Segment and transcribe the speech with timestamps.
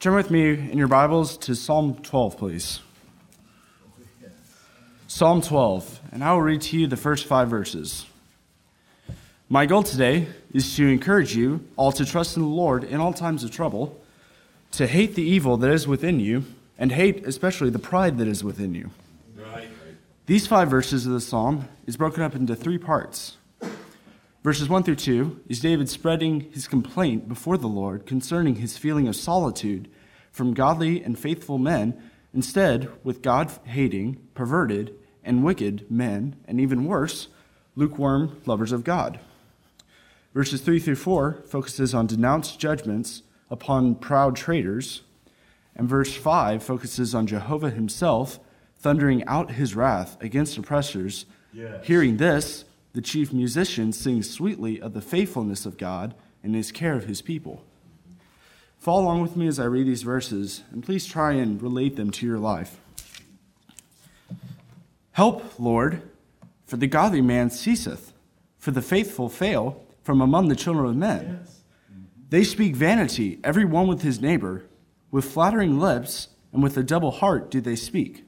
[0.00, 2.80] Turn with me in your Bibles to Psalm 12, please.
[5.06, 8.04] Psalm 12, and I will read to you the first five verses.
[9.48, 13.12] My goal today is to encourage you all to trust in the Lord in all
[13.12, 13.98] times of trouble,
[14.72, 16.44] to hate the evil that is within you,
[16.78, 18.90] and hate especially the pride that is within you.
[19.36, 19.68] Right.
[20.26, 23.36] These five verses of the psalm is broken up into three parts.
[24.44, 29.08] Verses 1 through 2 is David spreading his complaint before the Lord concerning his feeling
[29.08, 29.88] of solitude
[30.30, 31.98] from godly and faithful men,
[32.34, 34.94] instead, with God hating, perverted,
[35.24, 37.28] and wicked men, and even worse,
[37.74, 39.18] lukewarm lovers of God.
[40.34, 45.04] Verses 3 through 4 focuses on denounced judgments upon proud traitors,
[45.74, 48.38] and verse 5 focuses on Jehovah himself
[48.76, 51.24] thundering out his wrath against oppressors.
[51.54, 51.86] Yes.
[51.86, 56.94] Hearing this, the chief musician sings sweetly of the faithfulness of God and his care
[56.94, 57.64] of his people.
[58.78, 62.10] Follow along with me as I read these verses, and please try and relate them
[62.12, 62.78] to your life.
[65.12, 66.02] Help, Lord,
[66.66, 68.12] for the godly man ceaseth,
[68.58, 71.40] for the faithful fail from among the children of men.
[72.30, 74.66] They speak vanity, every one with his neighbor,
[75.10, 78.24] with flattering lips, and with a double heart do they speak.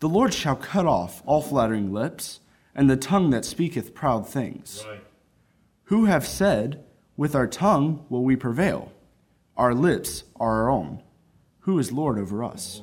[0.00, 2.40] The Lord shall cut off all flattering lips
[2.74, 4.84] and the tongue that speaketh proud things.
[4.88, 5.04] Right.
[5.84, 6.84] Who have said,
[7.16, 8.92] With our tongue will we prevail?
[9.56, 11.02] Our lips are our own.
[11.60, 12.82] Who is Lord over us?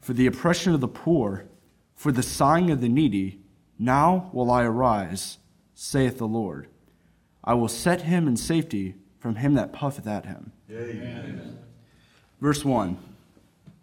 [0.00, 1.44] For the oppression of the poor,
[1.94, 3.40] for the sighing of the needy,
[3.78, 5.38] now will I arise,
[5.74, 6.68] saith the Lord.
[7.44, 10.52] I will set him in safety from him that puffeth at him.
[10.70, 11.58] Amen.
[12.40, 12.98] Verse 1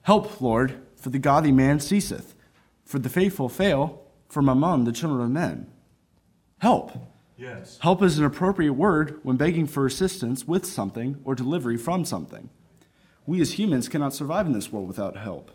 [0.01, 2.35] Help, Lord, for the godly man ceaseth,
[2.83, 5.69] for the faithful fail from among the children of men.
[6.59, 6.91] Help.
[7.37, 7.79] Yes.
[7.81, 12.49] Help is an appropriate word when begging for assistance with something or delivery from something.
[13.25, 15.51] We as humans cannot survive in this world without help.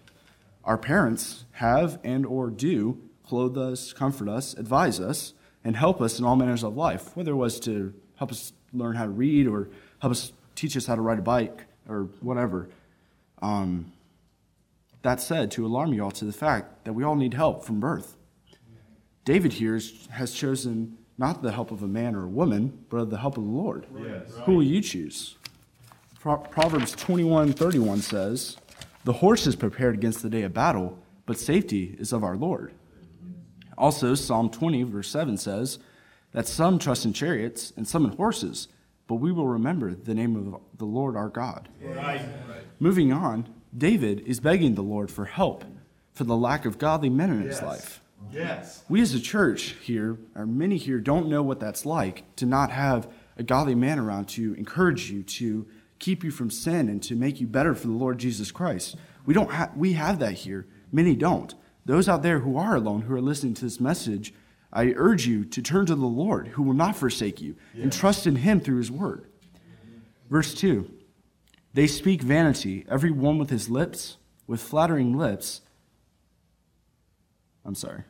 [0.65, 6.19] Our parents have and or do clothe us, comfort us, advise us, and help us
[6.19, 9.47] in all manners of life, whether it was to help us learn how to read
[9.47, 9.69] or
[10.01, 12.69] help us teach us how to ride a bike or whatever.
[13.41, 13.93] Um,
[15.03, 17.81] that said, to alarm you all to the fact that we all need help from
[17.81, 18.17] birth.
[19.25, 19.81] David here
[20.11, 23.39] has chosen not the help of a man or a woman, but of the help
[23.39, 23.87] of the Lord.
[23.97, 24.31] Yes.
[24.45, 25.37] Who will you choose?
[26.21, 28.57] Proverbs 21 31 says,
[29.05, 32.73] The horse is prepared against the day of battle, but safety is of our Lord.
[33.77, 35.79] Also, Psalm 20, verse 7 says
[36.33, 38.69] that some trust in chariots and some in horses,
[39.07, 41.69] but we will remember the name of the Lord our God.
[41.83, 42.25] Right.
[42.81, 45.65] Moving on, David is begging the Lord for help
[46.13, 47.55] for the lack of godly men in yes.
[47.55, 48.01] his life.
[48.33, 48.85] Yes.
[48.89, 52.71] We as a church here, or many here, don't know what that's like to not
[52.71, 55.67] have a godly man around to encourage you, to
[55.99, 58.97] keep you from sin, and to make you better for the Lord Jesus Christ.
[59.27, 60.67] We don't ha- we have that here.
[60.93, 61.55] Many don't.
[61.85, 64.35] Those out there who are alone, who are listening to this message,
[64.73, 68.27] I urge you to turn to the Lord, who will not forsake you, and trust
[68.27, 69.27] in Him through His word.
[70.31, 70.91] Verse 2
[71.73, 75.61] They speak vanity, every one with his lips, with flattering lips.
[77.65, 78.03] I'm sorry.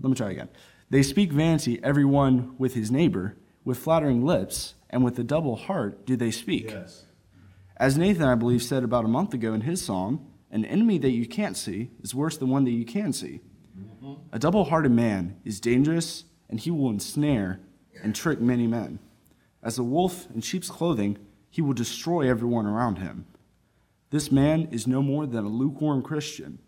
[0.00, 0.48] Let me try again.
[0.88, 5.56] They speak vanity, every one with his neighbor, with flattering lips, and with a double
[5.56, 6.70] heart do they speak.
[6.70, 7.04] Yes.
[7.76, 11.12] As Nathan, I believe, said about a month ago in his psalm, an enemy that
[11.12, 13.40] you can't see is worse than one that you can see.
[13.78, 14.14] Mm-hmm.
[14.32, 17.60] A double hearted man is dangerous, and he will ensnare
[18.02, 18.98] and trick many men.
[19.62, 21.18] As a wolf in sheep's clothing,
[21.50, 23.26] he will destroy everyone around him.
[24.10, 26.58] This man is no more than a lukewarm Christian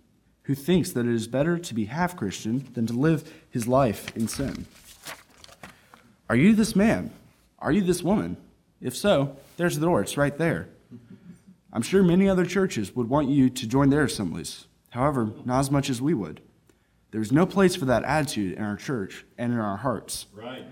[0.44, 4.14] who thinks that it is better to be half Christian than to live his life
[4.16, 4.66] in sin.
[6.28, 7.12] Are you this man?
[7.58, 8.36] Are you this woman?
[8.80, 10.00] If so, there's the door.
[10.00, 10.68] It's right there.
[11.72, 14.66] I'm sure many other churches would want you to join their assemblies.
[14.90, 16.40] However, not as much as we would.
[17.12, 20.26] There's no place for that attitude in our church and in our hearts.
[20.34, 20.66] Right.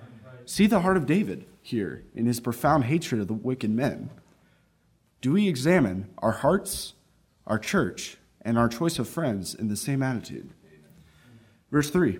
[0.46, 4.10] See the heart of David here in his profound hatred of the wicked men.
[5.20, 6.94] Do we examine our hearts,
[7.46, 10.50] our church, and our choice of friends in the same attitude.
[11.70, 12.18] Verse 3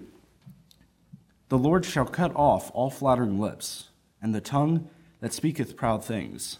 [1.48, 3.88] The Lord shall cut off all flattering lips,
[4.22, 4.88] and the tongue
[5.20, 6.58] that speaketh proud things.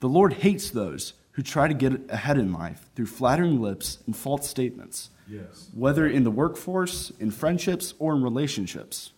[0.00, 4.16] The Lord hates those who try to get ahead in life through flattering lips and
[4.16, 5.68] false statements, yes.
[5.74, 9.12] whether in the workforce, in friendships, or in relationships.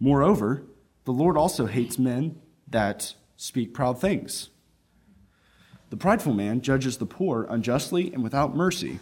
[0.00, 0.62] Moreover,
[1.04, 4.48] the Lord also hates men that speak proud things.
[5.94, 8.98] The prideful man judges the poor unjustly and without mercy.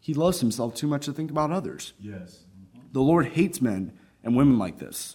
[0.00, 1.92] He loves himself too much to think about others.
[2.00, 2.40] Yes.
[2.90, 5.14] The Lord hates men and women like this.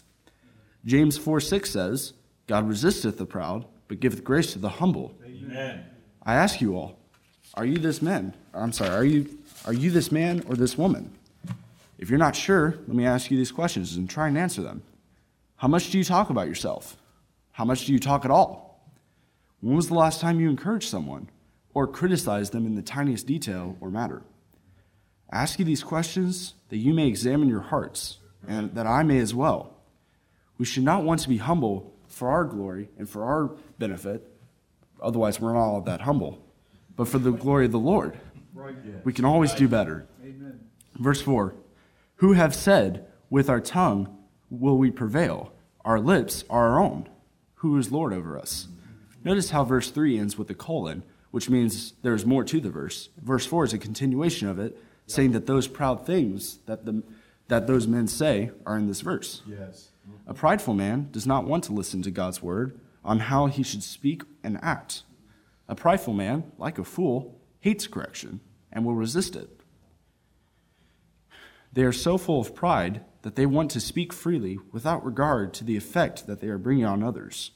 [0.86, 2.13] James 4 6 says,
[2.48, 5.13] God resisteth the proud, but giveth grace to the humble.
[5.25, 5.83] Amen.
[6.24, 6.98] I ask you all,
[7.56, 8.33] are you this man?
[8.54, 11.12] I'm sorry, are you are you this man or this woman?
[11.98, 14.83] If you're not sure, let me ask you these questions and try and answer them.
[15.57, 16.95] How much do you talk about yourself?
[17.51, 18.69] How much do you talk at all?
[19.62, 21.30] When was the last time you encouraged someone
[21.74, 24.22] or criticized them in the tiniest detail or matter?
[25.30, 29.20] I ask you these questions that you may examine your hearts and that I may
[29.20, 29.76] as well.
[30.58, 34.26] We should not want to be humble for our glory and for our benefit,
[35.02, 36.44] otherwise, we're not all that humble,
[36.96, 38.18] but for the glory of the Lord.
[39.04, 40.08] We can always do better.
[40.96, 41.54] Verse 4
[42.16, 44.18] Who have said, With our tongue
[44.50, 45.54] will we prevail,
[45.86, 47.08] our lips are our own.
[47.56, 48.68] Who is Lord over us?
[49.24, 52.69] Notice how verse 3 ends with a colon, which means there is more to the
[52.69, 53.10] verse.
[53.21, 54.77] Verse 4 is a continuation of it,
[55.07, 57.04] saying that those proud things that, the,
[57.48, 59.42] that those men say are in this verse.
[59.48, 59.89] Yes.
[60.25, 63.83] A prideful man does not want to listen to God's word on how he should
[63.83, 65.04] speak and act.
[65.68, 68.39] A prideful man, like a fool, hates correction
[68.71, 69.50] and will resist it.
[71.74, 75.63] They are so full of pride that they want to speak freely without regard to
[75.63, 77.51] the effect that they are bringing on others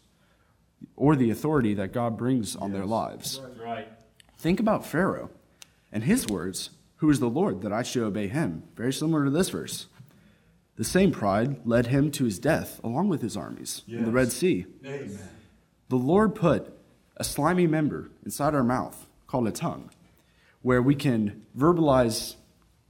[0.95, 2.77] or the authority that God brings on yes.
[2.77, 3.41] their lives.
[3.61, 3.87] Right.
[4.37, 5.29] Think about Pharaoh
[5.91, 8.63] and his words, Who is the Lord that I should obey him?
[8.75, 9.87] Very similar to this verse.
[10.75, 13.99] The same pride led him to his death along with his armies yes.
[13.99, 14.65] in the Red Sea.
[14.85, 15.29] Amen.
[15.89, 16.75] The Lord put
[17.15, 19.91] a slimy member inside our mouth called a tongue,
[20.61, 22.35] where we can verbalize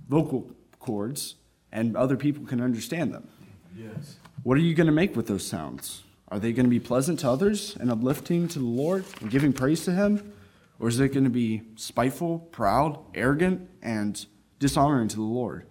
[0.07, 0.49] vocal
[0.79, 1.35] cords
[1.71, 3.27] and other people can understand them.
[3.75, 4.17] Yes.
[4.43, 6.03] What are you going to make with those sounds?
[6.33, 9.53] Are they going to be pleasant to others and uplifting to the Lord and giving
[9.53, 10.33] praise to Him?
[10.79, 14.25] Or is it going to be spiteful, proud, arrogant, and
[14.57, 15.67] dishonoring to the Lord?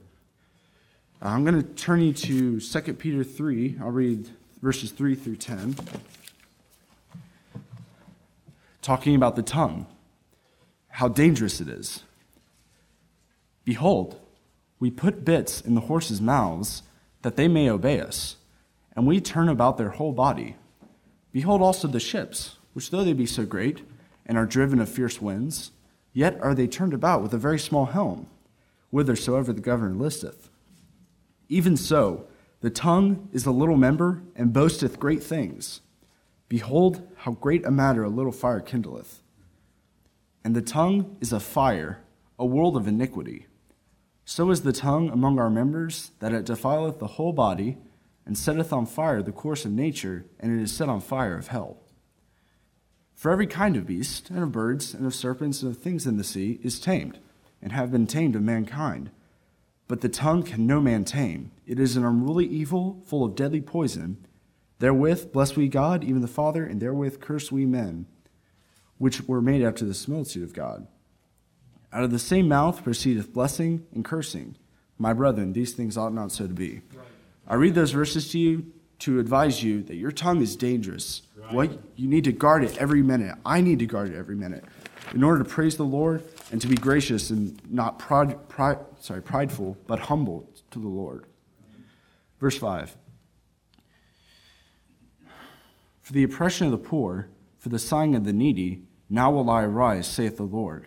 [1.20, 3.78] Uh, I'm going to turn you to 2 Peter 3.
[3.80, 4.28] I'll read
[4.62, 5.74] verses 3 through 10.
[8.82, 9.88] Talking about the tongue,
[10.90, 12.04] how dangerous it is.
[13.64, 14.20] Behold,
[14.78, 16.84] we put bits in the horses' mouths
[17.22, 18.36] that they may obey us,
[18.94, 20.56] and we turn about their whole body.
[21.32, 23.82] Behold also the ships, which though they be so great,
[24.26, 25.72] and are driven of fierce winds,
[26.12, 28.26] yet are they turned about with a very small helm,
[28.90, 30.50] whithersoever the governor listeth.
[31.48, 32.26] Even so,
[32.60, 35.80] the tongue is a little member and boasteth great things.
[36.48, 39.22] Behold, how great a matter a little fire kindleth.
[40.44, 42.00] And the tongue is a fire,
[42.38, 43.46] a world of iniquity.
[44.24, 47.78] So is the tongue among our members, that it defileth the whole body,
[48.24, 51.48] and setteth on fire the course of nature, and it is set on fire of
[51.48, 51.78] hell.
[53.14, 56.16] For every kind of beast, and of birds, and of serpents, and of things in
[56.16, 57.18] the sea, is tamed,
[57.60, 59.10] and have been tamed of mankind
[59.92, 61.50] but the tongue can no man tame.
[61.66, 64.26] It is an unruly evil, full of deadly poison.
[64.78, 68.06] Therewith bless we God, even the Father, and therewith curse we men,
[68.96, 70.86] which were made after the similitude of God.
[71.92, 74.56] Out of the same mouth proceedeth blessing and cursing.
[74.96, 76.80] My brethren, these things ought not so to be.
[77.46, 81.22] I read those verses to you to advise you that your tongue is dangerous.
[81.36, 81.52] Right.
[81.52, 83.36] What you need to guard it every minute.
[83.44, 84.64] I need to guard it every minute
[85.12, 86.22] in order to praise the Lord
[86.52, 91.26] and to be gracious and not pride, pride, sorry, prideful, but humble to the Lord.
[92.40, 92.96] Verse 5
[96.00, 97.28] For the oppression of the poor,
[97.58, 100.86] for the sighing of the needy, now will I arise, saith the Lord.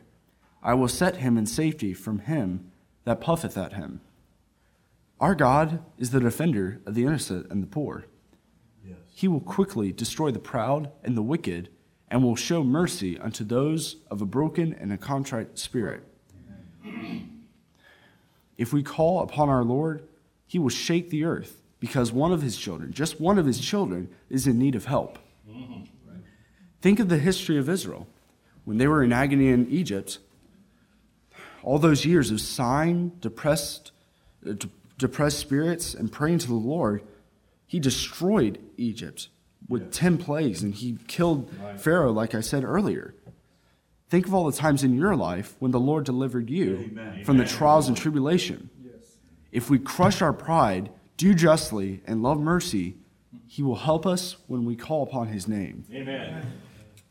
[0.64, 2.72] I will set him in safety from him
[3.04, 4.02] that puffeth at him.
[5.20, 8.06] Our God is the defender of the innocent and the poor.
[8.86, 8.98] Yes.
[9.14, 11.70] He will quickly destroy the proud and the wicked
[12.10, 16.04] and will show mercy unto those of a broken and a contrite spirit.
[18.58, 20.08] If we call upon our Lord,
[20.48, 24.10] he will shake the earth because one of his children, just one of his children,
[24.30, 25.20] is in need of help.
[26.82, 28.08] Think of the history of Israel.
[28.64, 30.20] When they were in agony in Egypt,
[31.64, 33.92] all those years of sighing, depressed,
[34.48, 34.54] uh,
[34.98, 37.04] depressed spirits, and praying to the Lord,
[37.68, 39.30] he destroyed Egypt
[39.68, 43.16] with 10 plagues and he killed Pharaoh, like I said earlier.
[44.10, 47.24] Think of all the times in your life when the Lord delivered you Amen.
[47.24, 48.70] from the trials and tribulation.
[48.84, 49.18] Yes.
[49.52, 52.98] If we crush our pride, do justly, and love mercy,
[53.48, 55.86] he will help us when we call upon his name.
[55.92, 56.46] Amen.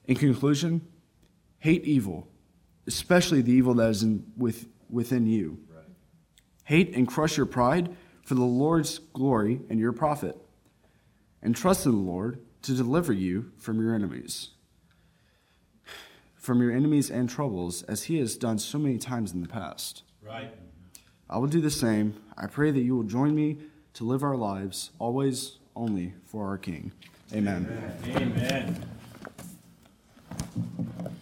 [0.07, 0.83] In conclusion,
[1.59, 2.29] hate evil,
[2.87, 5.59] especially the evil that is in, with, within you.
[6.65, 10.37] Hate and crush your pride for the Lord's glory and your profit
[11.43, 14.51] and trust in the Lord to deliver you from your enemies,
[16.35, 20.03] from your enemies and troubles, as he has done so many times in the past.
[20.23, 20.53] Right.
[21.29, 22.15] I will do the same.
[22.37, 23.59] I pray that you will join me
[23.95, 26.93] to live our lives always only for our King.
[27.33, 27.69] Amen.
[28.07, 28.87] Amen.
[30.57, 31.21] Amen.